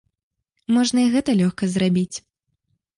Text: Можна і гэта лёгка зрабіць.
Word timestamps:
Можна 0.77 0.99
і 1.09 1.13
гэта 1.17 1.37
лёгка 1.45 1.63
зрабіць. 1.77 2.17